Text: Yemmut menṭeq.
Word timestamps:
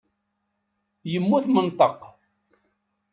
Yemmut 1.11 1.45
menṭeq. 1.49 1.99